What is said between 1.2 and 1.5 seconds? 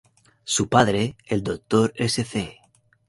el